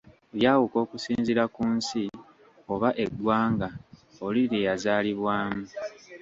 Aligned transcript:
Byawuka 0.37 0.77
okusinziira 0.83 1.43
ku 1.55 1.63
nsi 1.75 2.03
oba 2.73 2.89
eggwanga 3.03 3.67
oli 4.25 4.41
lye 4.49 4.59
yazaalibwamu. 4.67 5.63